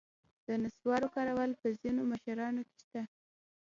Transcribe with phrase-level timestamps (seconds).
[0.47, 3.01] د نصوارو کارول په ځینو مشرانو کې شته.